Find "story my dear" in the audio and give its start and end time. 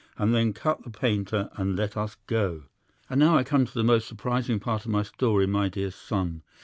5.03-5.91